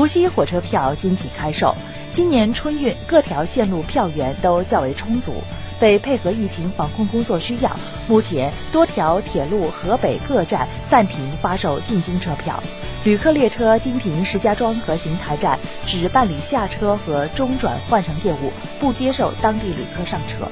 [0.00, 1.74] 除夕火车票今起开售。
[2.14, 5.34] 今年春运各条线路票源都较为充足，
[5.82, 7.70] 为配合疫情防控工作需要，
[8.08, 12.62] 目前多条铁路河北各站暂停发售进京车票。
[13.04, 20.48] 旅客列车经停石家庄和邢台站，只办理下车和中转换乘业务，不接受当地旅客上车。